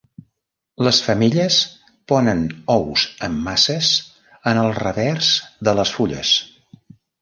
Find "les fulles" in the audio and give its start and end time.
5.83-6.39